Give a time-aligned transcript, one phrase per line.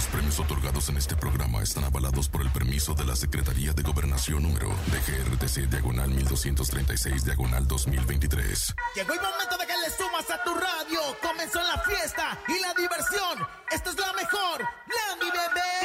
[0.00, 3.82] Los premios otorgados en este programa están avalados por el permiso de la Secretaría de
[3.82, 8.74] Gobernación número DGRTC Diagonal 1236 Diagonal 2023.
[8.94, 11.00] Llegó el momento de que le sumas a tu radio.
[11.20, 13.46] Comenzó la fiesta y la diversión.
[13.70, 14.62] Esta es la mejor.
[14.62, 15.79] La mi bebé.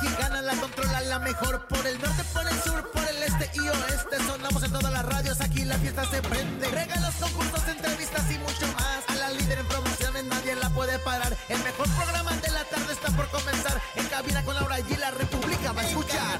[0.00, 1.66] Mexicana la controla la mejor.
[1.66, 4.16] Por el norte, por el sur, por el este y oeste.
[4.26, 5.40] Sonamos en todas las radios.
[5.40, 6.68] Aquí la fiesta se prende.
[6.68, 9.02] Regalos, concursos, entrevistas y mucho más.
[9.08, 11.36] A la líder en promociones nadie la puede parar.
[11.48, 13.80] El mejor programa de la tarde está por comenzar.
[13.96, 14.96] En cabina con Laura G.
[14.98, 16.38] La República va a escuchar.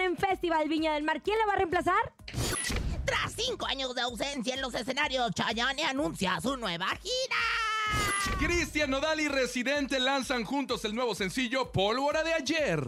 [0.00, 1.22] En Festival Viña del Mar.
[1.22, 2.12] ¿Quién la va a reemplazar?
[3.04, 7.36] Tras cinco años de ausencia en los escenarios, Chayanne anuncia su nueva gira.
[8.38, 12.80] Cristian Nodal y Residente lanzan juntos el nuevo sencillo Pólvora de ayer.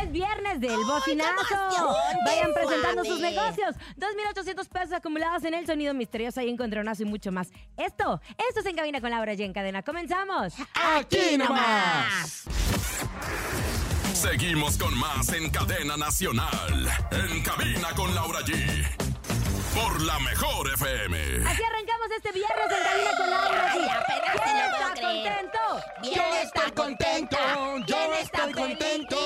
[0.00, 1.56] Es viernes del bocinazo.
[2.24, 3.74] Vayan ¡Qué presentando sus negocios.
[3.96, 7.48] 2.800 pesos acumulados en el sonido misterioso y encontronazo y mucho más.
[7.76, 9.82] Esto, esto es En Cabina con Laura y en Cadena.
[9.82, 10.54] ¡Comenzamos!
[10.74, 12.44] ¡Aquí nomás!
[14.18, 16.90] Seguimos con más en Cadena Nacional.
[17.12, 18.52] En cabina con Laura G.
[19.72, 21.16] Por la mejor FM.
[21.46, 23.72] Así arrancamos este viernes en Cabina con Laura.
[24.00, 25.58] Apenas ¿Quién está contento?
[26.02, 27.36] ¿Quién está contento?
[27.86, 29.16] yo ¿Quién está estoy contento,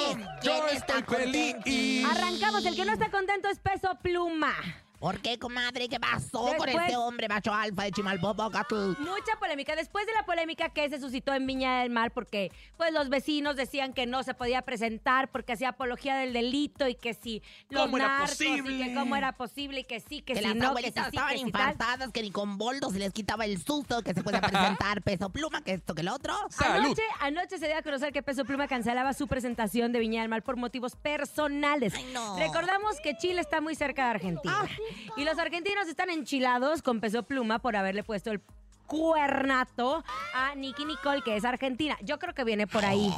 [0.43, 2.07] ¿Quién está estoy feliz.
[2.11, 2.67] Arrancamos.
[2.67, 4.55] El que no está contento es Peso Pluma.
[5.03, 5.89] ¿Por qué, comadre?
[5.89, 9.01] ¿Qué pasó con este hombre macho alfa de Chimalpopocatl?
[9.01, 9.75] Mucha polémica.
[9.75, 13.57] Después de la polémica que se suscitó en Viña del Mar, porque pues los vecinos
[13.57, 17.83] decían que no se podía presentar porque hacía apología del delito y que si los
[17.83, 18.87] ¿Cómo era narcos y posible?
[18.87, 21.35] que cómo era posible y que sí, que, Que si las no, abuelitas sí, estaban
[21.35, 25.03] que infartadas, que ni con boldos se les quitaba el susto, que se puede presentar
[25.03, 26.33] peso pluma, que esto, que lo otro.
[26.51, 26.85] Salud.
[26.85, 30.31] Anoche, anoche se dio a conocer que Peso Pluma cancelaba su presentación de Viña del
[30.31, 31.93] Mar por motivos personales.
[31.97, 32.39] Ay, no.
[32.39, 34.69] Recordamos que Chile está muy cerca de Argentina.
[35.17, 38.41] Y los argentinos están enchilados con Peso Pluma por haberle puesto el
[38.87, 40.05] cuernato
[40.35, 41.97] a Nicky Nicole, que es argentina.
[42.03, 43.11] Yo creo que viene por ahí.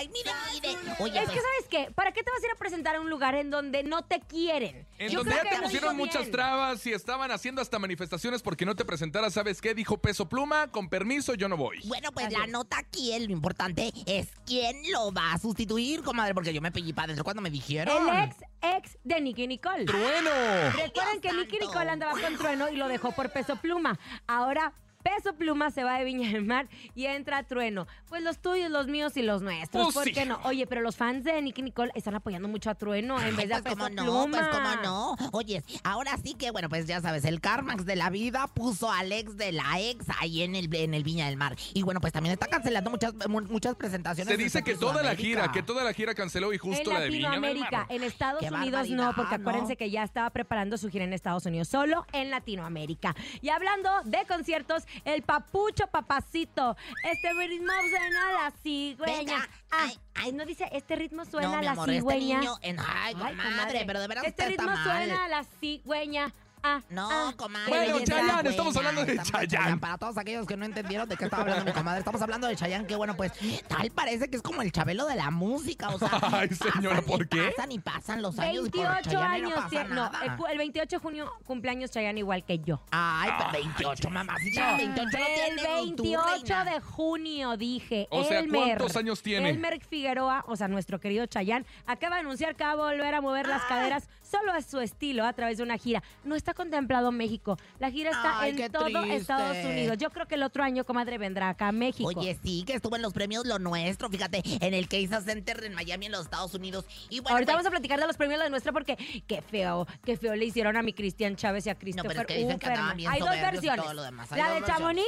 [0.00, 0.78] Ay, mire, mire.
[0.98, 1.90] Oye, Es pues, que, ¿sabes qué?
[1.94, 4.20] ¿Para qué te vas a ir a presentar a un lugar en donde no te
[4.20, 4.86] quieren?
[4.98, 6.32] En Yo donde creo ya que te lo pusieron hizo muchas bien.
[6.32, 9.74] trabas y estaban haciendo hasta manifestaciones porque no te presentaras, ¿sabes qué?
[9.74, 11.80] Dijo Peso Pluma, con permiso yo no voy.
[11.84, 16.32] Bueno, pues Así la nota aquí, lo importante es quién lo va a sustituir, comadre,
[16.32, 18.08] porque yo me pellí para adentro cuando me dijeron.
[18.08, 19.84] El ex, ex de Nicky Nicole.
[19.84, 20.30] ¡Trueno!
[20.76, 21.66] Recuerden que Nicky santo.
[21.66, 23.98] Nicole andaba con Trueno y lo dejó por Peso Pluma.
[24.26, 24.72] Ahora
[25.02, 27.86] Peso Pluma se va de Viña del Mar y entra Trueno.
[28.08, 29.84] Pues los tuyos, los míos y los nuestros.
[29.84, 30.12] Pues ¿Por sí.
[30.12, 30.38] qué no?
[30.44, 33.48] Oye, pero los fans de Nicky Nicole están apoyando mucho a Trueno en Ay, vez
[33.48, 34.38] de a pues Peso cómo no, Pluma.
[34.38, 35.16] pues cómo no.
[35.32, 39.12] Oye, ahora sí que, bueno, pues ya sabes, el Carmax de la vida puso al
[39.12, 41.56] ex de la ex ahí en el, en el Viña del Mar.
[41.74, 44.30] Y bueno, pues también está cancelando muchas, mu- muchas presentaciones.
[44.34, 47.00] Se dice que toda la gira, que toda la gira canceló y justo en la
[47.00, 47.86] de Viña del Latinoamérica, Mar.
[47.90, 49.76] en Estados Qué Unidos no, porque acuérdense ¿no?
[49.78, 53.14] que ya estaba preparando su gira en Estados Unidos, solo en Latinoamérica.
[53.40, 59.48] Y hablando de conciertos, el papucho papacito, este ritmo suena a la cigüeña.
[59.70, 60.32] Ah, ay, ay.
[60.32, 62.38] no dice, este ritmo suena No, a mi la amor, este cigüeña.
[62.40, 64.84] niño en- ay, comadre, pero de veras Este está ritmo mal.
[64.84, 66.32] suena a la cigüeña.
[66.62, 67.32] Ah, No, ah.
[67.36, 67.68] comadre.
[67.70, 69.78] Bueno, Chayanne, estamos hablando de Chayanne.
[69.78, 72.56] Para todos aquellos que no entendieron de qué estaba hablando mi comadre, estamos hablando de
[72.56, 73.32] Chayanne, que bueno, pues
[73.68, 76.10] tal parece que es como el chabelo de la música, o sea.
[76.32, 77.52] Ay, pasan señora, y ¿por qué?
[77.56, 79.50] Pasan y pasan los años y por 28 Chayanne años.
[79.50, 80.20] no pasa no, nada.
[80.24, 82.82] el, el 28 de junio cumpleaños Chayanne igual que yo.
[82.90, 86.64] Ay, pero 28, mamacita, 28 no El tiene ni tú, 28 reina.
[86.64, 88.06] de junio, dije.
[88.10, 88.78] O sea, Elmer.
[88.78, 89.50] ¿cuántos años tiene?
[89.50, 93.20] Elmer Figueroa, o sea, nuestro querido Chayán, acaba de anunciar que va a volver a
[93.20, 96.02] mover las caderas solo a su estilo a través de una gira.
[96.24, 97.56] No está contemplado México.
[97.78, 99.16] La gira está Ay, en todo triste.
[99.16, 99.98] Estados Unidos.
[99.98, 102.08] Yo creo que el otro año, comadre, vendrá acá a México.
[102.08, 105.74] Oye, sí, que estuvo en los premios Lo Nuestro, fíjate, en el Kaiser Center en
[105.74, 106.86] Miami, en los Estados Unidos.
[107.08, 108.96] Y bueno, Ahorita pues, vamos a platicar de los premios de nuestra porque
[109.26, 112.26] qué feo, qué feo le hicieron a mi Cristian Chávez y a Christopher pero es
[112.26, 113.94] que dicen que bien Hay dos versiones.
[113.94, 114.62] lo La de.
[114.64, 115.06] Chamonix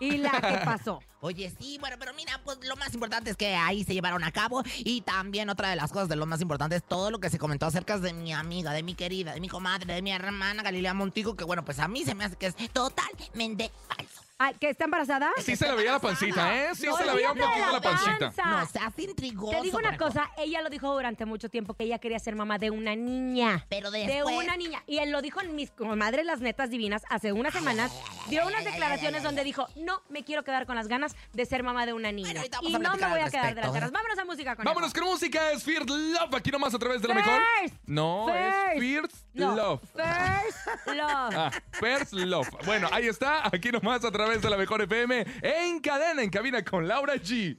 [0.00, 1.00] y la que pasó.
[1.22, 4.32] Oye, sí, bueno, pero mira, pues lo más importante es que ahí se llevaron a
[4.32, 7.28] cabo y también otra de las cosas de lo más importante es todo lo que
[7.28, 10.62] se comentó acerca de mi amiga, de mi querida, de mi comadre, de mi hermana
[10.62, 14.29] Galilea Montijo, que bueno, pues a mí se me hace que es totalmente falso.
[14.42, 15.30] Ay, ¿Que está embarazada?
[15.44, 16.68] Sí se le veía la pancita, ¿eh?
[16.74, 18.32] Sí se le veía un poquito la pancita.
[18.42, 19.50] No, se hace intrigoso.
[19.54, 20.04] Te digo una conejo.
[20.06, 23.66] cosa, ella lo dijo durante mucho tiempo que ella quería ser mamá de una niña.
[23.68, 24.34] Pero De después...
[24.34, 24.82] una niña.
[24.86, 27.92] Y él lo dijo en mis comadres las netas divinas hace unas semanas.
[28.30, 31.84] Dio unas declaraciones donde dijo, no me quiero quedar con las ganas de ser mamá
[31.84, 32.28] de una niña.
[32.28, 33.72] Bueno, ahorita vamos y a no me platicar voy al a quedar de las respecto,
[33.74, 33.88] ganas.
[33.90, 33.92] ¿eh?
[33.92, 37.08] Vámonos a música con Vámonos con música, es First Love, aquí nomás a través de
[37.08, 37.38] la mejor.
[37.60, 37.74] First.
[37.84, 39.80] No, es First Love.
[39.94, 41.34] First Love.
[41.36, 42.48] Ah, First Love.
[42.64, 46.64] Bueno, ahí está, aquí nomás a través de la mejor FM, en cadena, en cabina
[46.64, 47.56] con Laura G.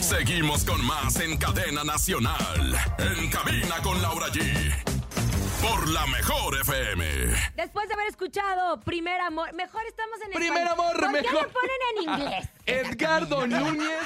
[0.00, 2.76] Seguimos con más en cadena nacional.
[2.98, 4.72] En cabina con Laura G.
[5.60, 7.04] Por la mejor FM.
[7.56, 10.72] Después de haber escuchado Primer Amor, mejor estamos en Primer español.
[10.72, 11.24] Amor, ¿Por mejor.
[11.24, 12.48] qué le ponen en inglés?
[12.66, 13.98] Edgardo Núñez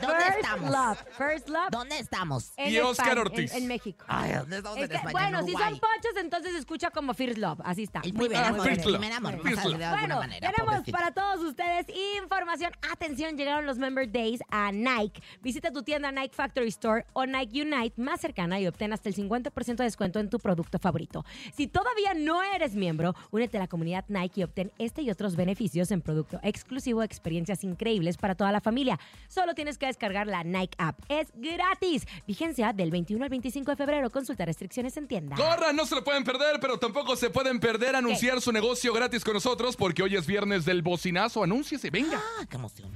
[0.00, 0.70] ¿Dónde First estamos?
[0.70, 0.98] Love.
[1.16, 1.70] First Love.
[1.70, 2.52] ¿Dónde estamos?
[2.56, 3.52] en Y Oscar España, Ortiz.
[3.54, 4.04] En, en México.
[4.08, 5.12] Ay, ¿dónde estamos en Este, España?
[5.12, 5.70] bueno, En si Uruguay.
[5.70, 7.60] son pochos, entonces escucha como First Love.
[7.64, 8.00] Así está.
[8.04, 10.98] El primer Ah, amor, el primer amor, First de alguna Bueno, manera, tenemos pobrecito.
[10.98, 11.86] para todos ustedes
[12.16, 12.72] información.
[12.92, 15.22] Atención, llegaron los Member Days a Nike.
[15.42, 19.14] Visita tu tienda Nike Factory Store o Nike Unite más cercana y obtén hasta el
[19.14, 21.24] 50% de descuento en tu producto favorito.
[21.54, 25.36] Si todavía no eres miembro, únete a la comunidad Nike y obtén este y otros
[25.36, 28.98] beneficios en producto exclusivo, experiencias increíbles para toda la familia.
[29.28, 30.98] Solo tienes que descargar la Nike app.
[31.08, 32.06] Es gratis.
[32.26, 34.10] Vigencia del 21 al 25 de febrero.
[34.10, 35.36] Consulta restricciones en tienda.
[35.36, 39.24] Corran, no se lo pueden perder, pero tampoco se pueden perder anunciar su negocio gratis
[39.24, 41.42] con nosotros porque hoy es viernes del bocinazo.
[41.42, 42.20] Anúnciese, venga.
[42.40, 42.90] Ah, qué emoción.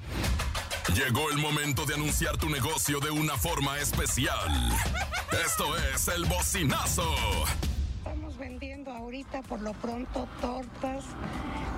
[0.94, 4.72] Llegó el momento de anunciar tu negocio de una forma especial.
[5.44, 7.04] Esto es el bocinazo.
[8.38, 11.04] Vendiendo ahorita por lo pronto tortas,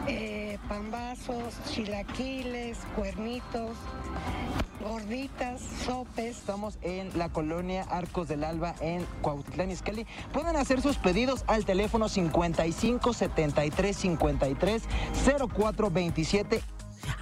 [0.07, 3.77] eh, pambazos, chilaquiles, cuernitos,
[4.81, 6.39] gorditas, sopes.
[6.39, 10.07] Estamos en la colonia Arcos del Alba en Cuautitlán Izcalli.
[10.33, 14.83] Pueden hacer sus pedidos al teléfono 55 73 53
[15.55, 16.63] 04 27.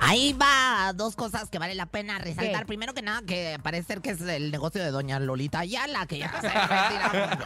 [0.00, 2.61] Ahí va dos cosas que vale la pena resaltar.
[2.62, 2.67] ¿Qué?
[2.67, 6.19] Primero que nada, que parece ser que es el negocio de doña Lolita Ayala, que
[6.19, 7.38] ya se retira.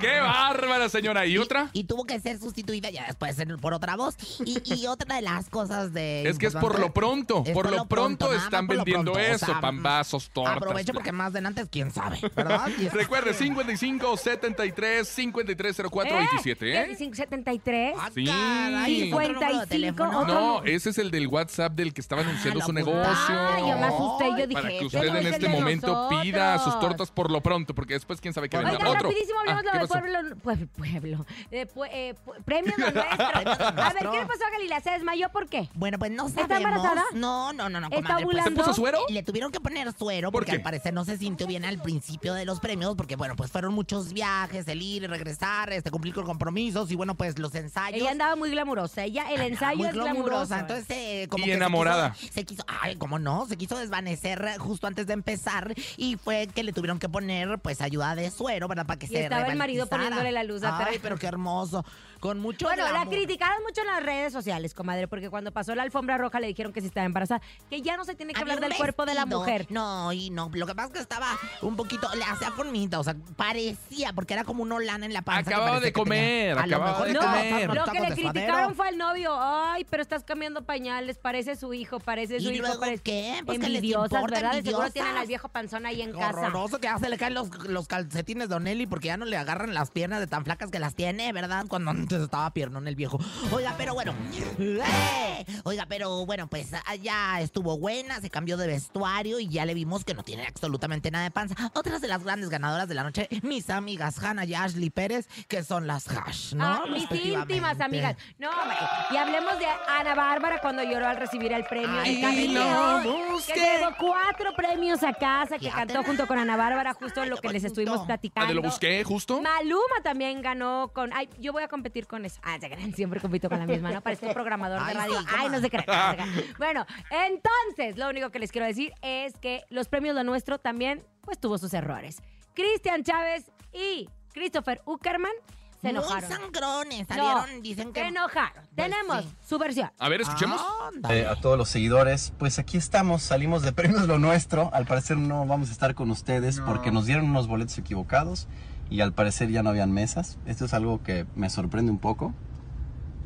[0.00, 1.26] ¡Qué bárbara, señora!
[1.26, 1.68] ¿Y otra?
[1.72, 4.16] Y tuvo que ser sustituida ya después por otra voz.
[4.44, 6.28] Y, y otra de las cosas de.
[6.28, 7.42] Es que es por lo pronto.
[7.46, 9.46] Es Por lo pronto están vendiendo pronto, o eso.
[9.46, 10.56] sea, Pambazos, tortas.
[10.56, 12.68] Aprovecho porque más adelante, quién sabe, ¿verdad?
[12.92, 16.96] Recuerde, 55 73 53 04 27, ¿eh?
[16.96, 17.94] 73.
[17.98, 18.24] Ah, Sí.
[18.24, 20.20] caray, ¿es otro número de 55, teléfono?
[20.20, 23.02] otro- No, ese es el del WhatsApp del que estaba anunciando lo su negocio.
[23.04, 26.78] Ay, yo me asusté, yo dije, Para que ¿qué usted en este momento pida sus
[26.78, 28.72] tortas por lo pronto, porque después quién sabe qué venda.
[28.72, 29.08] Oigan, Otro.
[29.08, 32.84] rapidísimo hablemos Ah, lo ¿qué de pueblo, pue- pueblo, de pue- eh, pu- premios lo
[32.90, 33.02] nuestro.
[33.02, 34.80] A ver, ¿qué le pasó a Galilea?
[34.80, 35.68] ¿Se desmayó por qué?
[35.74, 36.64] Bueno, pues no ¿Está sabemos.
[36.74, 37.04] embarazada?
[37.14, 38.24] No, no, no, no, ¿Está comadre.
[38.26, 38.44] pues?
[38.44, 38.98] ¿Se puso suero?
[39.08, 42.34] Le tuvieron que poner suero ¿Por porque al parecer no se sintió bien al principio
[42.34, 46.14] de los premios porque, bueno, pues fueron muchos viajes, el ir y regresar, este, cumplir
[46.14, 48.00] con compromisos y, bueno, pues los ensayos.
[48.00, 49.04] Ella andaba muy glamurosa.
[49.04, 52.12] Ella, el ensayo muy es glamurosa, Entonces, eh, como Y que enamorada.
[52.12, 56.46] quiso- Se quiso, ay, cómo no, se quiso desvanecer justo antes de empezar y fue
[56.54, 58.86] que le tuvieron que poner, pues, ayuda de suero, ¿verdad?
[58.86, 60.88] Para que Y se estaba el marido poniéndole la luz atrás.
[60.92, 61.84] Ay, pero qué hermoso.
[62.20, 65.82] Con mucho Bueno, la criticaron mucho en las redes sociales, comadre, porque cuando pasó la
[65.82, 67.40] alfombra roja le dijeron que si estaba embarazada,
[67.70, 69.66] que ya no se tiene que Había hablar del cuerpo de la mujer.
[69.70, 70.50] No, y no.
[70.52, 71.26] Lo que pasa es que estaba
[71.62, 75.22] un poquito, le hacía formita, o sea, parecía, porque era como un olán en la
[75.22, 75.48] panza.
[75.48, 77.74] que Acababa de que tenía- comer, acababa mejor de No, comer.
[77.74, 79.34] lo que le criticaron fue al novio.
[79.40, 82.66] Ay, pero estás cambiando pañales, parece su hijo, parece su ¿Y hijo.
[82.66, 83.02] luego parece...
[83.02, 83.42] qué?
[83.46, 84.50] Pues, ¿qué les Envidiosas, importa, ¿verdad?
[84.52, 84.92] De seguro envidiosas?
[84.92, 86.28] tienen al viejo panzón ahí en casa.
[86.40, 89.38] horroroso que ya se le caen los, los calcetines de Onelli porque ya no le
[89.38, 91.64] agarran las piernas de tan flacas que las tiene, ¿verdad?
[91.68, 93.18] Cuando antes estaba piernón el viejo.
[93.52, 94.12] Oiga, pero bueno.
[94.58, 95.44] ¡eh!
[95.64, 99.74] Oiga, pero bueno, pues ah, ya estuvo buena, se cambió de vestuario y ya le
[99.74, 101.54] vimos que no tiene absolutamente nada de panza.
[101.74, 105.62] Otras de las grandes ganadoras de la noche, mis amigas Hannah y Ashley Pérez, que
[105.62, 106.64] son las Hash, ¿no?
[106.64, 108.16] Ah, mis íntimas amigas.
[108.38, 108.76] No, hombre.
[109.12, 112.00] y hablemos de Ana Bárbara cuando lloró al recibir el premio.
[112.00, 116.06] Ay, lo León, que llevó cuatro premios a casa, que Ya cantó tenés.
[116.08, 118.48] junto con Ana Bárbara, justo lo que les estuvimos Ah, platicando.
[118.48, 119.40] ¿de lo busqué justo?
[119.40, 121.12] Maluma también ganó con.
[121.12, 122.40] Ay, yo voy a competir con eso.
[122.42, 124.00] Ah, se crean, siempre compito con la misma, ¿no?
[124.00, 125.18] Parece programador de radio.
[125.38, 125.86] Ay, no se crean.
[125.86, 126.54] no se crean.
[126.58, 131.04] Bueno, entonces, lo único que les quiero decir es que los premios Lo Nuestro también,
[131.22, 132.22] pues, tuvo sus errores.
[132.54, 135.32] Cristian Chávez y Christopher Uckerman
[135.80, 136.28] se Muy enojaron.
[136.30, 138.00] sangrones, No, salieron, dicen que...
[138.00, 138.64] se enojaron.
[138.74, 139.36] Tenemos sí.
[139.48, 139.90] su versión.
[139.98, 140.60] A ver, escuchemos.
[141.08, 144.68] Eh, a todos los seguidores, pues aquí estamos, salimos de Premios Lo Nuestro.
[144.74, 148.46] Al parecer no vamos a estar con ustedes porque nos dieron unos boletos equivocados
[148.90, 150.36] y al parecer ya no habían mesas.
[150.46, 152.34] Esto es algo que me sorprende un poco.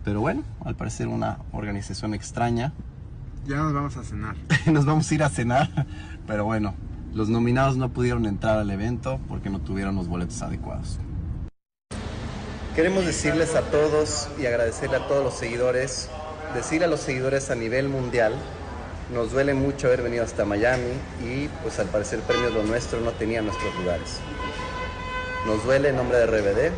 [0.04, 2.74] Pero bueno, al parecer una organización extraña.
[3.46, 4.36] Ya nos vamos a cenar.
[4.66, 5.86] Nos vamos a ir a cenar,
[6.26, 6.74] pero bueno,
[7.12, 10.98] los nominados no pudieron entrar al evento porque no tuvieron los boletos adecuados.
[12.74, 16.08] Queremos decirles a todos y agradecerle a todos los seguidores,
[16.54, 18.32] decirle a los seguidores a nivel mundial,
[19.12, 20.92] nos duele mucho haber venido hasta Miami
[21.22, 24.20] y pues al parecer Premios Lo Nuestro no tenía nuestros lugares.
[25.44, 26.72] Nos duele en nombre de RBD,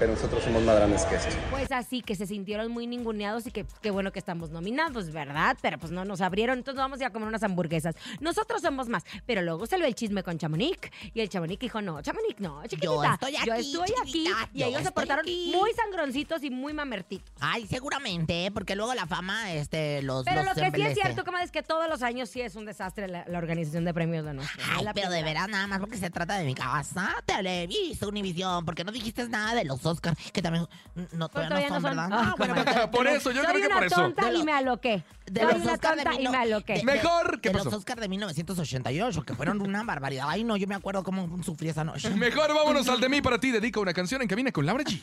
[0.00, 1.28] pero nosotros somos más grandes que esto.
[1.50, 5.58] Pues así, que se sintieron muy ninguneados y que qué bueno que estamos nominados, ¿verdad?
[5.60, 7.94] Pero pues no nos abrieron, entonces vamos a ir a comer unas hamburguesas.
[8.18, 9.04] Nosotros somos más.
[9.26, 12.86] Pero luego salió el chisme con Chamonix y el Chamonix dijo, no, Chamonix no, chiquitita.
[12.86, 15.52] Yo estoy Yo aquí, estoy aquí y yo ellos se portaron aquí.
[15.54, 17.30] muy sangroncitos y muy mamertitos.
[17.38, 18.50] Ay, seguramente, ¿eh?
[18.50, 21.52] porque luego la fama este, los, Pero los lo que sí es cierto, comadre, es
[21.52, 24.62] que todos los años sí es un desastre la, la organización de premios de nuestro.
[24.74, 27.14] Ay, pero de veras, nada más porque se trata de mi casa.
[27.26, 30.66] Televisa, Univisión, porque no dijiste nada de los Oscars, que también
[31.12, 32.08] no, Pues todavía, no son, ¿verdad?
[32.12, 32.88] Ah, bueno, comadre.
[32.88, 33.94] Por eso, yo Soy creo que una por eso.
[33.96, 35.04] tonta De y los- me aloqué.
[35.26, 36.82] de Soy los una Oscar de tonta y me aloqué.
[36.84, 40.26] Mejor, ¿qué de los Oscars de 1988, que fueron una barbaridad.
[40.28, 42.08] Ay, no, yo me acuerdo cómo sufrí esa noche.
[42.16, 43.50] Mejor vámonos al de mí para ti.
[43.50, 45.00] Dedica una canción en cabina con Laura G.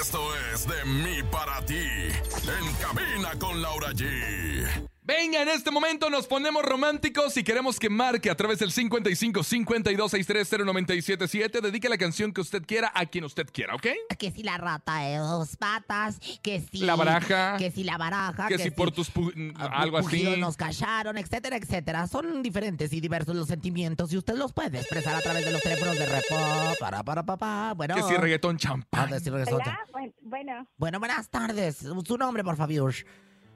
[0.00, 0.20] Esto
[0.52, 1.74] es de mí para ti.
[1.76, 4.66] En cabina con Laura G.
[5.06, 9.44] Venga, en este momento nos ponemos románticos y queremos que marque a través del 55
[9.44, 11.60] 52 630 977.
[11.60, 13.86] Dedique la canción que usted quiera a quien usted quiera, ¿ok?
[14.18, 16.78] Que si la rata de dos patas, que si...
[16.78, 17.56] La baraja.
[17.56, 18.48] Que si la baraja.
[18.48, 19.12] Que si por tus
[19.54, 20.40] Ah, algo pujidos así.
[20.40, 22.08] nos callaron, etcétera, etcétera.
[22.08, 25.62] Son diferentes y diversos los sentimientos y usted los puede expresar a través de los
[25.62, 27.74] teléfonos de repop, para, para, papá.
[27.76, 29.10] Bueno, Que si reggaetón Ah, champán.
[29.10, 29.60] de si reggaetón.
[29.62, 31.76] Hola, buen- bueno, Bueno, buenas tardes.
[32.04, 32.92] Su nombre, por favor.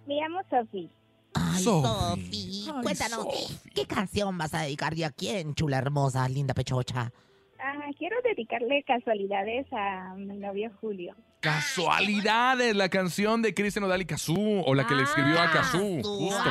[0.07, 0.89] me llamo Sofi.
[1.35, 2.69] Ay, Sofi.
[2.83, 3.27] Cuéntanos.
[3.75, 7.13] ¿qué canción vas a dedicar y a quién, chula hermosa, linda pechocha?
[7.59, 11.15] Ah, quiero dedicarle casualidades a mi novio Julio.
[11.41, 16.01] Casualidades, la canción de Cristian Odal y Cazú, o la que le escribió a Cazú.
[16.03, 16.51] Justo.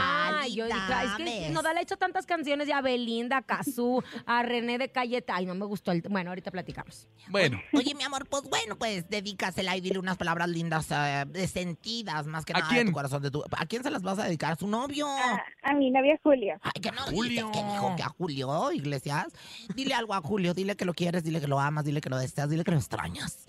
[0.52, 1.52] Ah, yo dije, ay, es que Casualidades.
[1.52, 5.36] Nodal ha hecho tantas canciones ya a Belinda, a Cazú, a René de Cayeta.
[5.36, 6.02] Ay, no me gustó el.
[6.02, 7.08] Bueno, ahorita platicamos.
[7.30, 11.48] Bueno, Oye, mi amor, pues bueno, pues dedícasela y dile unas palabras lindas, eh, de
[11.48, 12.88] sentidas, más que ¿A nada de quién?
[12.88, 13.22] tu corazón.
[13.22, 13.44] De tu...
[13.58, 14.54] ¿A quién se las vas a dedicar?
[14.54, 15.08] ¿A su novio?
[15.08, 16.56] A, a mi novio Julio.
[16.62, 17.52] Ay, que no Julio.
[17.52, 19.28] Que dijo que a Julio, Iglesias.
[19.76, 22.18] Dile algo a Julio, dile que lo quieres, dile que lo amas, dile que lo
[22.18, 23.48] deseas, dile que lo extrañas.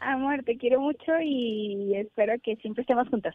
[0.00, 3.34] Amor, te quiero mucho y espero que siempre estemos juntos.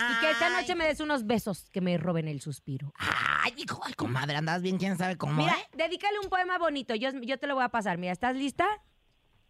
[0.00, 2.92] Y que esta noche me des unos besos que me roben el suspiro.
[2.98, 5.34] Ay, hijo, ay, comadre, andas bien, quién sabe cómo.
[5.42, 5.76] Mira, ¿eh?
[5.76, 6.94] dedícale un poema bonito.
[6.94, 7.98] Yo, yo te lo voy a pasar.
[7.98, 8.66] Mira, ¿estás lista?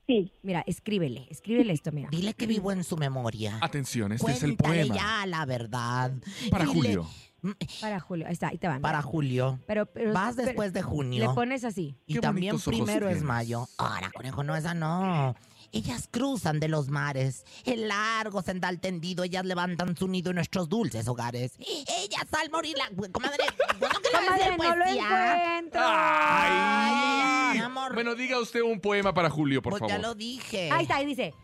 [0.06, 0.32] Sí.
[0.42, 2.08] Mira, escríbele, escríbele esto, mira.
[2.10, 3.58] Dile que vivo en su memoria.
[3.60, 4.94] atención, este es el poema.
[4.94, 6.12] ya la verdad.
[6.50, 7.06] Para Dile- Julio.
[7.42, 7.50] Mm,
[7.80, 8.80] Para Julio, ahí está, ahí te van.
[8.80, 9.60] Para Julio.
[9.66, 11.34] Pero, pero- Vas pero- después de Le junio.
[11.34, 11.94] pones así.
[12.06, 13.68] Y Qué también primero es mayo.
[13.76, 15.36] Ahora, conejo, no, esa no.
[15.70, 20.68] Ellas cruzan de los mares, el largo sendal tendido, ellas levantan su nido en nuestros
[20.68, 21.52] dulces hogares.
[21.58, 22.88] Ellas al morir la...
[23.12, 23.44] Comadre,
[23.78, 25.80] ¿cuándo que Comadre, no lo encuentro.
[25.84, 27.58] ¡Ay!
[27.58, 27.94] mi amor.
[27.94, 29.94] Bueno, diga usted un poema para Julio, por Pues favor.
[29.94, 30.70] ya lo dije.
[30.70, 31.34] Ahí está, ahí dice.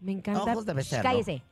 [0.00, 0.42] Me encanta.
[0.52, 1.02] Ojos de becerro.
[1.02, 1.42] Cállese.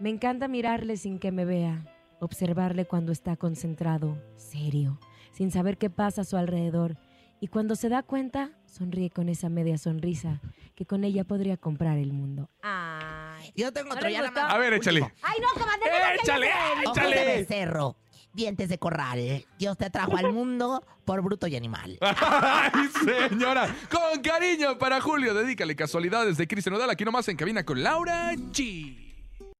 [0.00, 1.84] Me encanta mirarle sin que me vea,
[2.20, 4.98] observarle cuando está concentrado, serio,
[5.32, 6.96] sin saber qué pasa a su alrededor.
[7.42, 10.40] Y cuando se da cuenta, sonríe con esa media sonrisa
[10.76, 12.48] que con ella podría comprar el mundo.
[12.62, 13.52] Ay.
[13.56, 14.28] Yo tengo ¿No otro ya.
[14.28, 15.12] A ver, échale.
[15.22, 16.46] Ay, no, comadre, ya, ya, ¡Échale!
[16.46, 16.88] ya.
[16.88, 17.24] Ojos de ¡Échale!
[17.40, 17.96] becerro,
[18.32, 19.44] dientes de corral.
[19.58, 21.98] Dios te trajo al mundo por bruto y animal.
[22.00, 23.74] ¡Ay, señora!
[23.90, 28.34] Con cariño para Julio, dedícale casualidades de Cristian Odal aquí nomás en cabina con Laura
[28.34, 29.11] G.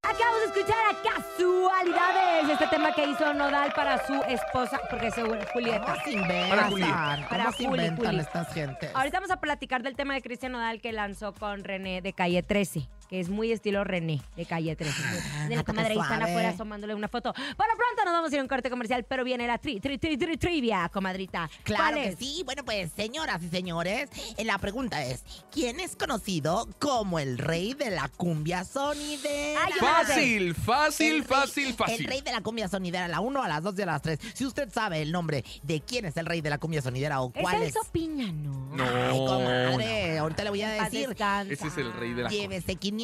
[0.05, 5.39] Acabamos de escuchar a Casualidades, este tema que hizo Nodal para su esposa, porque seguro
[5.53, 5.81] Julieta.
[5.93, 6.49] ¿Cómo se inventan?
[6.51, 6.83] Para Juli.
[6.83, 8.21] ¿Cómo Para se Juli, inventan Juli.
[8.21, 8.91] estas gentes?
[8.95, 12.43] Ahorita vamos a platicar del tema de Cristian Nodal que lanzó con René de Calle
[12.43, 15.03] 13, que es muy estilo René de Calle 13.
[15.51, 17.35] de la qué comadre ahí están afuera asomándole una foto.
[17.35, 19.81] Por lo pronto nos vamos a ir a un corte comercial, pero viene la tri,
[19.81, 21.51] tri, tri, tri- trivia, comadrita.
[21.63, 22.19] Claro ¿Cuál que es?
[22.19, 22.41] sí.
[22.47, 27.75] Bueno, pues, señoras y señores, eh, la pregunta es: ¿quién es conocido como el rey
[27.75, 29.61] de la cumbia sonidera?
[29.63, 29.87] Ay, la.
[29.87, 32.07] Fácil, fácil, El rey- fácil, El fácil.
[32.07, 34.19] rey de la cumbia sonidera, a la 1, a las 2 y a las 3.
[34.33, 37.31] Si usted sabe el nombre de quién es el rey de la cumbia sonidera o
[37.35, 37.75] Es cuál el es.
[37.75, 38.53] Sopiña, ¿no?
[38.75, 41.15] No, Ay, comadre, ahorita le voy a decir.
[41.51, 43.02] Ese es el rey de la Llévese 500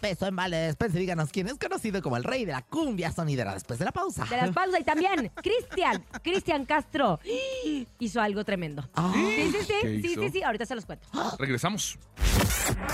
[0.00, 3.10] pesos en vale después y díganos quién es conocido como el rey de la cumbia
[3.10, 4.24] sonidera después de la pausa.
[4.24, 7.18] De las pausas y también Cristian, Cristian Castro
[7.98, 8.88] hizo algo tremendo.
[8.94, 9.10] Ah.
[9.14, 11.06] Sí, sí, sí, ¿Qué sí, sí, sí, ahorita se los cuento.
[11.38, 11.98] Regresamos.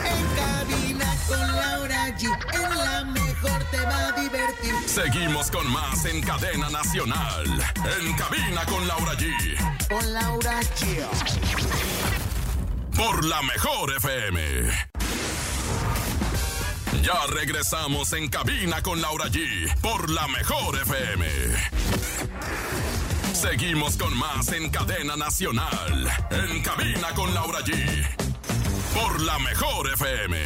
[0.05, 2.25] En cabina con Laura G.
[2.55, 4.75] En la mejor te va a divertir.
[4.87, 7.45] Seguimos con más en cadena nacional.
[8.01, 9.89] En cabina con Laura G.
[9.89, 11.05] Con Laura G.
[12.97, 14.97] Por la mejor FM.
[17.07, 19.73] Ya regresamos en cabina con Laura G.
[19.81, 21.25] Por la mejor FM.
[23.33, 26.11] Seguimos con más en cadena nacional.
[26.33, 28.26] En cabina con Laura G.
[28.97, 30.37] Por la mejor FM.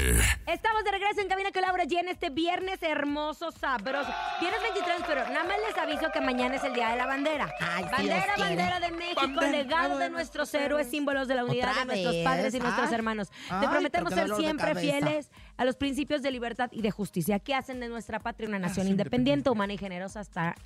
[0.48, 4.10] Estamos de regreso en Cabina con Laura G en este viernes hermoso, sabroso.
[4.40, 7.48] Viernes 23, pero nada más les aviso que mañana es el Día de la Bandera.
[7.60, 8.42] Ay, bandera, Dios quiere.
[8.56, 12.16] bandera de México, Bandera, legado de nuestros héroes, símbolos de la unidad ¿Otra de nuestros
[12.24, 12.94] padres y nuestros Ay.
[12.94, 13.28] hermanos.
[13.50, 17.54] Ay, Te prometemos ser siempre fieles a los principios de libertad y de justicia que
[17.54, 20.56] hacen de nuestra patria una nación independiente, humana y generosa hasta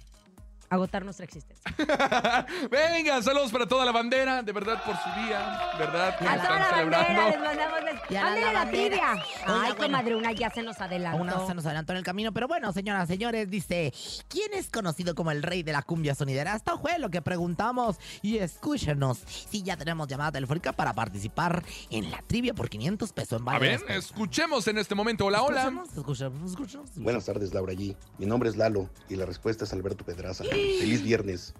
[0.75, 1.65] agotar nuestra existencia.
[2.71, 6.09] Venga, saludos para toda la bandera, de verdad por su día, ¿verdad?
[6.09, 7.81] A toda la bandera les mandamos...
[7.85, 9.13] les- Y a la la trivia.
[9.13, 9.77] Ay, bueno.
[9.77, 11.21] comadre, una ya se nos adelantó.
[11.23, 13.93] Una se nos adelantó en el camino, pero bueno, señoras, señores, dice,
[14.29, 16.55] ¿quién es conocido como el rey de la cumbia sonidera?
[16.55, 22.11] Esto fue lo que preguntamos y escúchenos si ya tenemos llamada telefónica para participar en
[22.11, 25.27] la trivia por 500 pesos en A ver, escuchemos en este momento.
[25.27, 25.63] Hola, hola.
[25.63, 26.91] Escuchemos, escuchemos, escuchemos.
[26.97, 27.97] Buenas tardes, Laura G.
[28.19, 30.45] Mi nombre es Lalo y la respuesta es Alberto Pedraza.
[30.81, 31.55] Feliz viernes.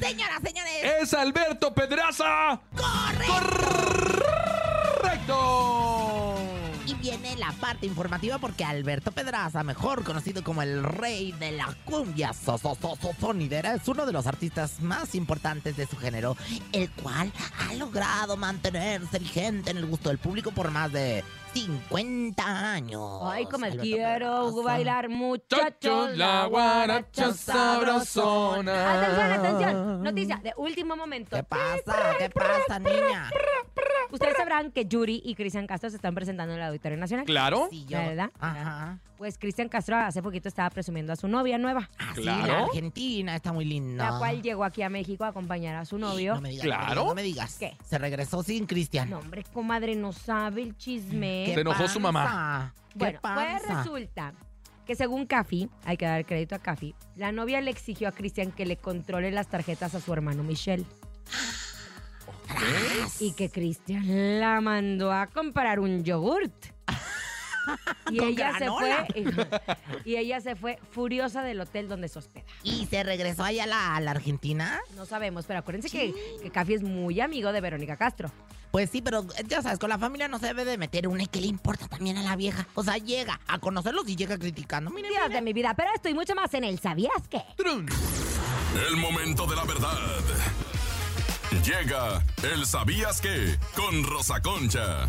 [0.00, 2.60] Señoras, señores, Es Alberto Pedraza.
[2.76, 3.54] Correcto.
[5.26, 6.43] y
[7.16, 12.32] viene la parte informativa porque Alberto Pedraza, mejor conocido como el rey de la cumbia
[12.32, 16.36] so- so- so- so- sonidera, es uno de los artistas más importantes de su género,
[16.72, 17.32] el cual
[17.68, 23.20] ha logrado mantenerse vigente en el gusto del público por más de 50 años.
[23.22, 24.62] Ay, como Alberto quiero Pedraza.
[24.64, 28.92] bailar muchachos, Chachos, la guaracha sabrosona.
[29.02, 30.02] Atención, atención.
[30.02, 31.36] Noticia de último momento.
[31.36, 31.96] ¿Qué pasa?
[32.18, 33.30] ¿Qué pasa, niña?
[34.10, 37.26] Ustedes sabrán que Yuri y Cristian Castro se están presentando en el Auditorio Nacional.
[37.26, 37.68] Claro.
[37.70, 38.30] Sí, yo- ¿Verdad?
[38.38, 38.98] Ajá.
[39.16, 42.46] Pues Cristian Castro hace poquito estaba presumiendo a su novia nueva, Ah, sí, Claro.
[42.46, 44.10] la Argentina está muy linda.
[44.10, 46.34] la cual llegó aquí a México a acompañar a su novio.
[46.34, 47.04] No me digas, Claro.
[47.06, 47.56] No me digas.
[47.58, 47.76] ¿Qué?
[47.84, 49.10] Se regresó sin Cristian.
[49.10, 51.50] No, hombre, comadre, no sabe el chisme.
[51.54, 52.24] Se enojó su mamá.
[52.24, 52.74] pasa?
[52.92, 53.76] ¿Qué Bueno, pues pasa?
[53.82, 54.34] resulta
[54.86, 58.52] que según Cafi, hay que dar crédito a Cafi, la novia le exigió a Cristian
[58.52, 60.84] que le controle las tarjetas a su hermano Michelle.
[63.20, 66.52] Y que Cristian la mandó a comprar un yogurt.
[68.10, 69.06] Y Con ella se fue
[70.04, 72.44] y ella se fue furiosa del hotel donde se hospeda.
[72.62, 74.78] ¿Y se regresó allá a la, a la Argentina?
[74.96, 78.30] No sabemos, pero acuérdense que, que Cafi es muy amigo de Verónica Castro.
[78.70, 81.22] Pues sí, pero eh, ya sabes, con la familia no se debe de meter una
[81.22, 82.66] y que le importa también a la vieja.
[82.74, 84.90] O sea, llega a conocerlos y llega criticando.
[84.90, 87.40] Miren, Dios de mi vida, pero esto y mucho más en el ¿Sabías qué?
[87.56, 87.86] Trun.
[88.88, 89.96] El momento de la verdad.
[91.62, 93.58] Llega el ¿Sabías qué?
[93.74, 95.08] Con Rosa Concha.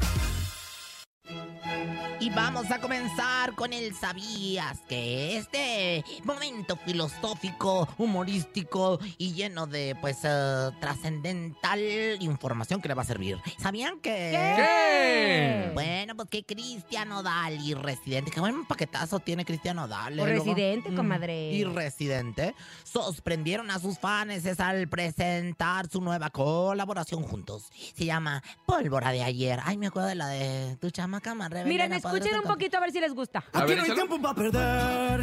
[2.20, 9.96] Y vamos a comenzar con el ¿Sabías que Este momento filosófico, humorístico y lleno de,
[10.00, 11.80] pues, eh, trascendental
[12.22, 13.38] información que le va a servir.
[13.60, 14.32] ¿Sabían que...?
[14.56, 15.72] ¿Qué?
[15.74, 20.14] Bueno, pues que Cristian Odal y Residente, qué buen paquetazo tiene Cristian Odal.
[20.14, 20.16] ¿eh?
[20.16, 21.52] Luego- Residente, Mm, comadre.
[21.52, 27.64] Y Residente sorprendieron a sus fans al presentar su nueva colaboración juntos.
[27.96, 29.60] Se llama Pólvora de ayer.
[29.64, 32.80] Ay, me acuerdo de la de tu chamaca más rebelde, Miren, escuchen un poquito a
[32.82, 33.44] ver si les gusta.
[33.54, 34.08] A Aquí ver, no hay échalo.
[34.08, 35.22] tiempo para perder.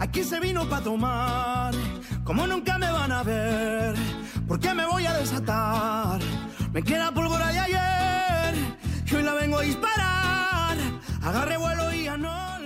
[0.00, 1.74] Aquí se vino para tomar.
[2.24, 3.94] Como nunca me van a ver.
[4.46, 6.20] Porque me voy a desatar.
[6.72, 8.54] Me queda pólvora de ayer.
[9.10, 10.76] Y hoy la vengo a disparar.
[11.22, 12.57] Agarre vuelo y ya no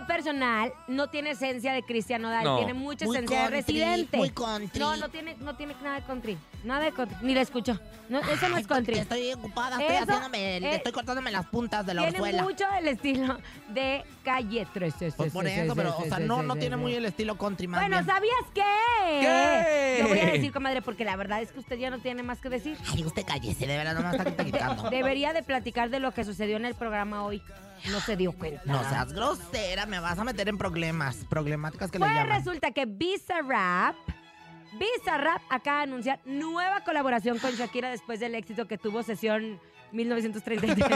[0.00, 2.56] lo personal, no tiene esencia de Cristian Nodal, No.
[2.58, 4.16] tiene mucha Muy esencia de residente.
[4.16, 4.78] muy country.
[4.80, 6.38] No, no tiene, no tiene nada de country.
[6.64, 7.16] Nada de country.
[7.22, 7.78] Ni la escucho.
[8.08, 8.98] No, eso no es country.
[8.98, 12.42] Estoy ocupada, estoy Eso, haciéndome, estoy cortándome las puntas de la Tiene orzuela.
[12.42, 14.94] mucho el estilo de calle 3.
[15.16, 17.96] Pues por eso, pero, o sea, no, no tiene muy el estilo country, más Bueno,
[17.96, 18.06] bien.
[18.06, 19.20] ¿sabías qué?
[19.20, 19.98] ¿Qué?
[20.02, 22.40] Lo voy a decir, comadre, porque la verdad es que usted ya no tiene más
[22.40, 22.76] que decir.
[22.92, 24.90] Ay, usted cállese, de verdad, no me está quitando.
[24.90, 27.42] Debería de platicar de lo que sucedió en el programa hoy.
[27.90, 28.62] No se dio cuenta.
[28.64, 32.36] No seas grosera, me vas a meter en problemas, problemáticas que le Pues llaman.
[32.38, 33.96] resulta que Visa Rap,
[34.78, 39.60] Visa Rap acaba de anunciar nueva colaboración con Shakira después del éxito que tuvo sesión
[39.92, 40.88] 1933.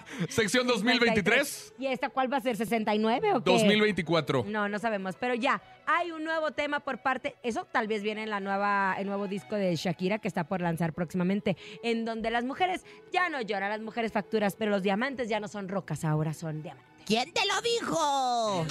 [0.28, 1.74] Sección 2023.
[1.78, 2.56] ¿Y esta cuál va a ser?
[2.56, 3.50] ¿69 o qué?
[3.50, 4.44] 2024.
[4.46, 8.22] No, no sabemos, pero ya hay un nuevo tema por parte, eso tal vez viene
[8.22, 12.30] en la nueva, el nuevo disco de Shakira que está por lanzar próximamente, en donde
[12.30, 16.04] las mujeres ya no lloran, las mujeres facturas, pero los diamantes ya no son rocas,
[16.04, 16.88] ahora son diamantes.
[17.06, 18.66] ¿Quién te lo dijo?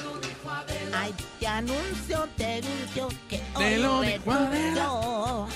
[0.93, 5.47] Ay, te anuncio, te anuncio que Te hoy lo dijo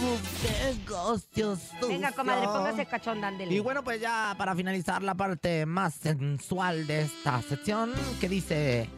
[0.00, 3.54] tus negocios Venga, comadre, póngase cachón, dándele.
[3.54, 8.88] Y bueno, pues ya para finalizar la parte más sensual de esta sección, que dice...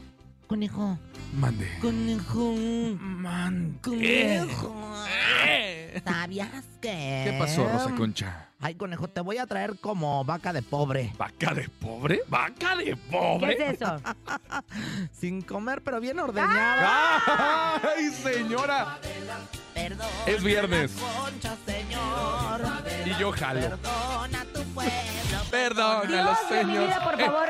[0.47, 0.99] Conejo,
[1.35, 1.67] Mande.
[1.81, 2.55] conejo,
[2.99, 3.79] Man.
[3.83, 4.75] conejo.
[5.47, 6.03] Eh.
[6.05, 7.23] ¿Sabías que...?
[7.25, 8.49] ¿Qué pasó, Rosa Concha?
[8.61, 11.13] Ay, conejo, te voy a traer como vaca de pobre.
[11.19, 12.21] ¿Vaca de pobre?
[12.29, 13.57] ¿Vaca de pobre?
[13.57, 13.97] ¿Qué es eso?
[15.13, 17.77] Sin comer, pero bien ordeñada.
[17.97, 18.99] ¡Ay, señora!
[19.75, 20.09] Perdón.
[20.27, 20.93] Es viernes.
[20.93, 22.61] Concha, señor.
[23.07, 23.61] Y yo jalo.
[23.61, 24.93] Perdona tu pueblo.
[25.51, 26.87] Perdónalo, Dios de mi Señor.
[26.87, 27.49] vida, por Eh, favor,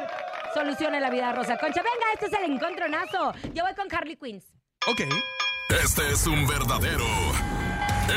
[0.54, 1.82] solucione la vida a Rosa Concha.
[1.82, 3.32] Venga, este es el encontronazo.
[3.54, 4.42] Yo voy con Harley Quinn.
[4.86, 5.00] ok.
[5.82, 7.06] Este es un verdadero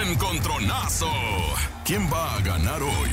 [0.03, 1.09] encontronazo.
[1.85, 3.11] ¿Quién va a ganar hoy?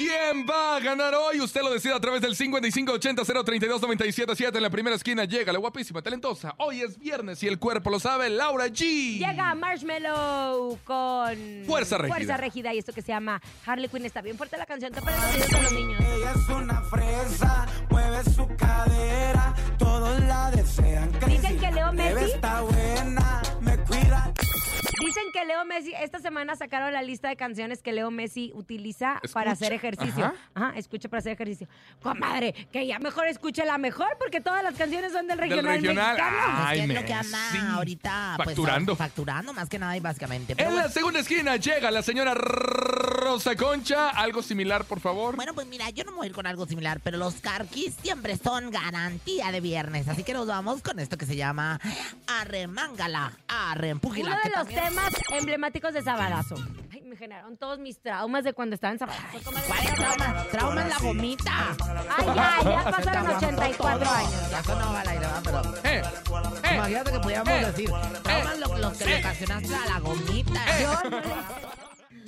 [0.00, 1.42] ¿Quién va a ganar hoy?
[1.42, 4.56] Usted lo decide a través del 5580-032-977.
[4.56, 6.54] En la primera esquina llega la guapísima, talentosa.
[6.56, 9.18] Hoy es viernes y el cuerpo lo sabe, Laura G.
[9.18, 11.36] Llega Marshmallow con
[11.66, 12.16] Fuerza Régida.
[12.16, 14.06] Fuerza Régida y esto que se llama Harley Quinn.
[14.06, 14.90] Está bien fuerte la canción.
[14.90, 15.18] Te ponen
[15.62, 16.00] los niños.
[16.00, 21.12] Ella es una fresa, mueve su cadera, todos la desean.
[21.26, 24.32] Dicen que Leo Messi está buena, me cuida.
[25.00, 29.14] Dicen que Leo Messi, esta semana sacaron la lista de canciones que Leo Messi utiliza
[29.14, 29.32] Escucha.
[29.34, 30.24] para hacer ejercicio.
[30.26, 30.34] Ajá.
[30.54, 30.72] Ajá.
[30.78, 31.66] escucha para hacer ejercicio.
[32.02, 35.74] Comadre, que ya mejor escuche la mejor porque todas las canciones son del Del regional,
[35.80, 36.16] regional.
[36.16, 36.36] mexicano.
[36.66, 38.96] Ay, es que es lo que anda ahorita pues, Facturando.
[38.96, 40.54] facturando más que nada y básicamente.
[40.56, 42.34] Pero En la segunda esquina llega la señora
[43.30, 44.08] Rosa Concha.
[44.10, 45.36] Algo similar, por favor.
[45.36, 47.94] bueno, pues mira, yo no me voy a ir con algo similar, pero los carquis
[48.02, 50.08] siempre son garantía de viernes.
[50.08, 51.80] Así que nos vamos con esto que se llama
[52.26, 54.30] Arremángala, Arrempújila.
[54.32, 56.56] Uno de los también- temas emblemáticos de Sabadazo.
[56.92, 59.38] Ay, me generaron todos mis traumas de cuando estaba en Sabadazo.
[59.44, 59.66] comadre.
[59.68, 60.44] ¿Cuál es trauma?
[60.50, 61.76] Trauma en la gomita.
[62.18, 64.50] Ay, ya, ya pasaron 84 años.
[64.50, 65.40] Ya sonaba ¿verdad?
[65.44, 66.02] Pero Eh,
[66.64, 67.90] eh, imagínate que pudiéramos eh, decir,
[68.24, 70.80] trauma lo, lo que le ocasionaste a la gomita.
[70.80, 71.20] Yo no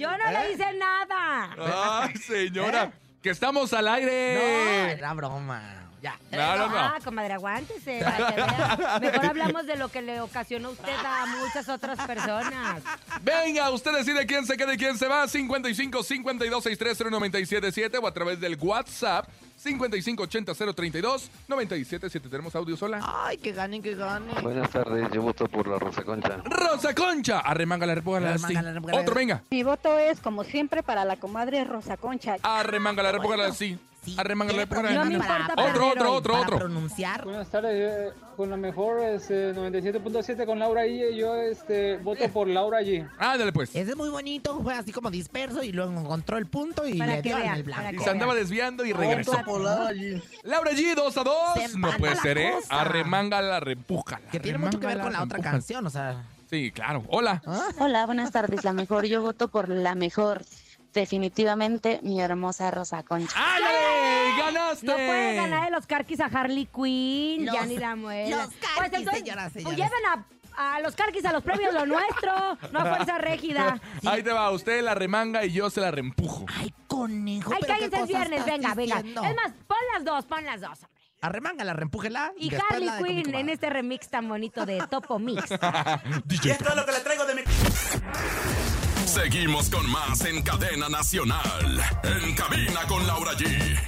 [0.02, 0.32] yo no ¿Eh?
[0.32, 2.02] le hice nada.
[2.02, 2.92] Ay, señora.
[3.22, 4.34] Que estamos al aire.
[4.34, 5.91] No, era broma.
[6.02, 6.18] Ya.
[6.32, 6.78] No, no, no.
[6.78, 8.00] Ah, comadre, aguántese.
[8.02, 8.98] para que vea.
[9.00, 12.82] Mejor hablamos de lo que le ocasionó usted a muchas otras personas.
[13.22, 15.28] Venga, usted decide quién se queda y quién se va.
[15.28, 22.28] 55 52 63 0977 o a través del WhatsApp 55 80 032 977.
[22.28, 23.00] Tenemos audio sola.
[23.24, 24.42] Ay, que ganen, que ganen.
[24.42, 26.38] Buenas tardes, yo voto por la Rosa Concha.
[26.44, 27.38] Rosa Concha.
[27.38, 28.30] Arremanga la república.
[28.30, 29.00] Arremángala, repújala.
[29.00, 29.42] Otro, venga.
[29.50, 32.38] Mi voto es, como siempre, para la comadre Rosa Concha.
[32.42, 33.52] Arremanga la república.
[33.52, 33.78] Sí.
[34.04, 35.04] Sí, Arremanga la ¿tiene república.
[35.04, 36.56] No me importa para- Otro, otro, otro, otro.
[36.58, 37.24] pronunciar.
[37.24, 41.14] Buenas tardes, eh, con la mejor es, eh, 97.7 con Laura G.
[41.16, 43.08] Yo este, voto por Laura G.
[43.18, 43.70] Ándale, pues.
[43.70, 47.22] Ese es muy bonito, fue así como disperso y luego encontró el punto y le
[47.22, 47.94] dio en el blanco.
[47.94, 49.34] Y se andaba desviando y regresó.
[49.34, 50.22] Laura G.
[50.42, 51.74] Laura G, 2 a Se 2.
[51.74, 52.54] empata No puede ser, ¿eh?
[52.70, 54.26] Arremángala, repújala.
[54.30, 56.24] Que tiene mucho que ver con la otra canción, o sea.
[56.50, 57.02] Sí, claro.
[57.08, 57.40] Hola.
[57.78, 58.62] Hola, buenas tardes.
[58.64, 60.42] La mejor, yo voto por la mejor.
[60.92, 63.34] Definitivamente, mi hermosa Rosa Concha.
[63.36, 64.36] ¡Ándale!
[64.38, 64.86] ¡Ganaste!
[64.86, 68.44] No puede ganar de los carquis a Harley Quinn, Los- ya ni la muela.
[68.46, 69.76] los carquis, señoras, pues señores.
[69.78, 70.06] lleven
[70.56, 72.32] a, a los carquis a los premios lo nuestro,
[72.72, 73.80] no a fuerza régida.
[74.04, 76.44] Ahí te va, usted la remanga y yo se la reempujo.
[76.58, 77.52] Ay, conejo.
[77.54, 78.96] Ay, pero qué cállense el cosas viernes, estás venga, venga.
[78.96, 79.22] diciendo.
[79.24, 81.02] Es más, pon las dos, pon las dos, hombre.
[81.22, 82.32] Arremángala, reempújela.
[82.36, 85.44] Y después Harley Quinn en este remix tan bonito de Topo Mix.
[86.24, 87.42] DJ es lo que le traigo de mi...
[89.06, 91.80] Seguimos con más en cadena nacional.
[92.02, 93.78] En cabina con Laura G.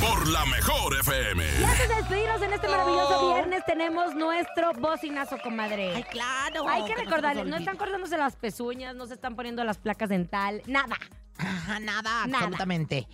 [0.00, 1.44] Por la mejor FM.
[1.60, 5.94] Y antes de despedirnos en este maravilloso viernes, tenemos nuestro bocinazo, comadre.
[5.96, 6.68] Ay, claro.
[6.68, 7.58] Hay que no nos recordarles, no olvide.
[7.58, 10.96] están cortándose las pezuñas, no se están poniendo las placas dental, nada.
[11.38, 12.38] Ajá, nada, Nada.
[12.44, 13.06] absolutamente.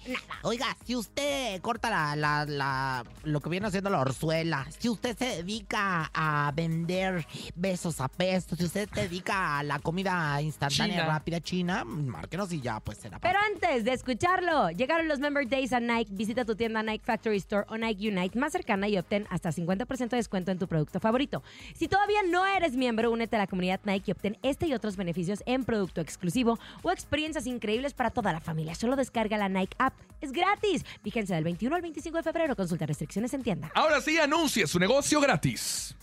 [0.42, 5.16] Oiga, si usted corta la, la, la- lo que viene haciendo la orzuela, si usted
[5.16, 10.96] se dedica a vender besos a pesos, si usted se dedica a la comida instantánea
[11.02, 11.06] China.
[11.06, 13.18] rápida china, márquenos y ya, pues será.
[13.18, 16.10] Pero antes de escucharlo, llegaron los Member Days a Nike.
[16.14, 20.08] Visita tu tienda Nike Factory Store o Nike Unite más cercana y obtén hasta 50%
[20.10, 21.42] de descuento en tu producto favorito.
[21.74, 24.96] Si todavía no eres miembro, únete a la comunidad Nike y obtén este y otros
[24.96, 28.74] beneficios en producto exclusivo o experiencias increíbles para toda la familia.
[28.74, 29.94] Solo descarga la Nike app.
[30.20, 30.84] Es gratis.
[31.02, 32.56] Vigencia del 21 al 25 de febrero.
[32.56, 33.72] Consulta restricciones en tienda.
[33.74, 35.96] Ahora sí, anuncie su negocio gratis.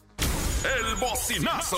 [0.64, 1.78] El bocinazo.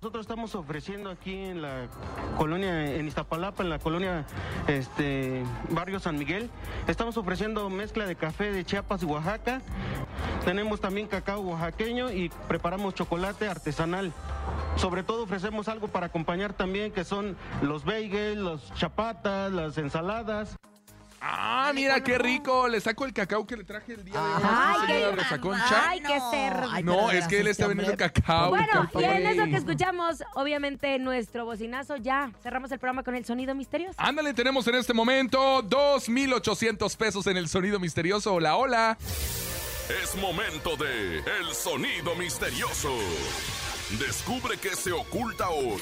[0.00, 1.88] Nosotros estamos ofreciendo aquí en la
[2.36, 4.24] colonia, en Iztapalapa, en la colonia
[4.68, 6.50] este, Barrio San Miguel,
[6.86, 9.62] estamos ofreciendo mezcla de café de Chiapas y Oaxaca.
[10.44, 14.12] Tenemos también cacao oaxaqueño y preparamos chocolate artesanal.
[14.76, 20.56] Sobre todo ofrecemos algo para acompañar también que son los bagels, los chapatas, las ensaladas.
[21.26, 22.68] Ah, mira qué rico.
[22.68, 24.42] Le saco el cacao que le traje el día de hoy.
[24.44, 25.88] Ay, ¿Sí, qué señora Rosa Concha?
[25.88, 26.68] Ay, qué cerdo.
[26.70, 28.50] Ay, No, es que él está vendiendo cacao.
[28.50, 33.24] Bueno, y en eso que escuchamos, obviamente, nuestro bocinazo, ya cerramos el programa con el
[33.24, 33.94] sonido misterioso.
[33.96, 38.34] Ándale, tenemos en este momento 2,800 pesos en el sonido misterioso.
[38.34, 38.98] Hola, hola.
[40.02, 42.96] Es momento de El Sonido Misterioso.
[43.98, 45.80] Descubre qué se oculta hoy.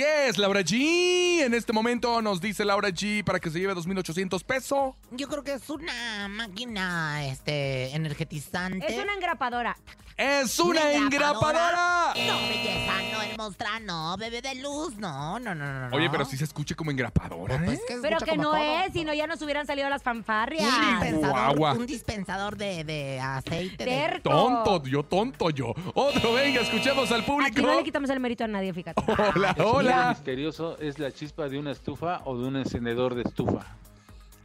[0.00, 1.42] ¿Qué es Laura G?
[1.42, 4.94] En este momento nos dice Laura G para que se lleve 2,800 pesos.
[5.10, 8.86] Yo creo que es una máquina este, energetizante.
[8.90, 9.76] Es una engrapadora.
[10.16, 12.14] es una engrapadora.
[12.16, 15.94] No, belleza, no, hermosa, no, bebé de luz, no, no, no, no.
[15.96, 17.82] Oye, pero si se escucha como engrapadora, Pues ¿eh?
[17.86, 18.80] que se Pero que como no todo.
[18.86, 20.62] es, si no ya nos hubieran salido las fanfarrias.
[20.64, 21.72] Un dispensador, Guagua.
[21.74, 23.84] un dispensador de, de aceite.
[23.84, 24.20] de-.
[24.22, 25.74] Tonto, yo tonto yo.
[25.94, 27.74] Otro, venga, escuchemos al Aquí no público.
[27.76, 29.02] le quitamos el mérito a nadie, fíjate.
[29.34, 29.54] Hola,
[29.89, 30.08] El sonido hola.
[30.10, 33.64] misterioso es la chispa de una estufa o de un encendedor de estufa.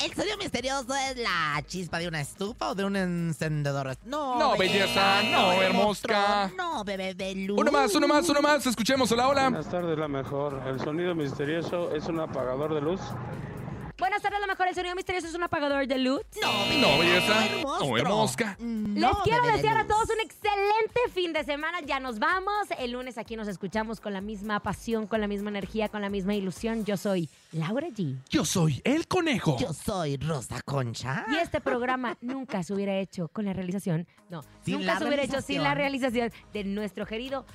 [0.04, 3.96] ¿El sonido misterioso es la chispa de una estufa o de un encendedor?
[4.06, 6.52] No, No, belleza, no, hermosa.
[6.58, 7.58] No, bebé de luz.
[7.58, 8.66] Uno más, uno más, uno más.
[8.68, 9.10] Escuchemos.
[9.14, 9.44] Hola, hola.
[9.50, 10.62] Buenas tardes, la mejor.
[10.68, 13.00] El sonido misterioso es un apagador de luz.
[13.98, 16.22] Buenas tardes, a lo mejor el sonido misterioso es un apagador de luz.
[16.42, 17.46] No, No, belleza.
[17.46, 17.86] hermoso.
[17.88, 18.58] No, hermosca.
[18.60, 21.80] Les quiero desear a todos un excelente fin de semana.
[21.80, 22.68] Ya nos vamos.
[22.78, 26.10] El lunes aquí nos escuchamos con la misma pasión, con la misma energía, con la
[26.10, 26.84] misma ilusión.
[26.84, 28.18] Yo soy Laura G.
[28.30, 29.56] Yo soy el conejo.
[29.60, 31.26] Yo soy Rosa Concha.
[31.32, 34.08] Y este programa nunca se hubiera hecho con la realización.
[34.30, 36.30] No, Sin nunca se hubiera hecho sin la realización.
[36.32, 37.46] realización de nuestro querido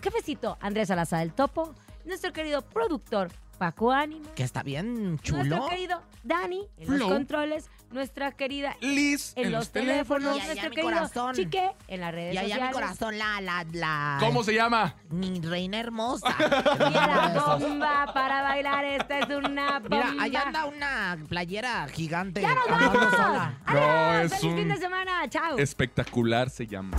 [0.00, 5.44] jefecito Andrés Salazar del Topo, nuestro querido productor Paco Ánimo, Que está bien chulo.
[5.44, 7.08] nuestro querido Dani en los Flow.
[7.10, 11.34] controles, nuestra querida Liz en, los, teléfonos, Y allá nuestro mi querido corazón.
[11.34, 12.74] Chique en las redes Y allá mi sociales.
[12.74, 14.16] corazón, la, la, la.
[14.20, 14.94] ¿Cómo se llama?
[15.10, 16.28] Mi reina hermosa.
[16.38, 19.88] Y a la bomba para bailar, esta es una bomba.
[20.10, 22.40] Mira, allá anda una playera gigante.
[22.42, 23.10] ¡Ya nos vamos!
[23.10, 23.58] sola.
[23.66, 24.24] No, ¡Adiós!
[24.32, 25.28] es ¡Feliz fin un de semana!
[25.28, 25.58] ¡Chao!
[25.58, 26.96] espectacular se llama.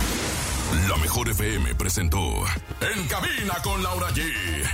[0.88, 2.18] La mejor FM presentó
[2.80, 4.22] En Cabina con Laura G.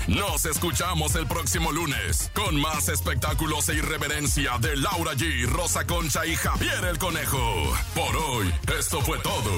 [0.09, 6.27] Nos escuchamos el próximo lunes con más espectáculos e irreverencia de Laura G, Rosa Concha
[6.27, 7.39] y Javier el Conejo.
[7.95, 9.53] Por hoy, esto fue todo.